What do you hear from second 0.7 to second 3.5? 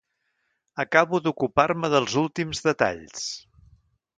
Acabo d'ocupar-me dels últims detalls.